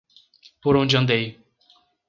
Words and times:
Por 0.63 0.73
onde 0.77 0.97
andei 0.97 1.25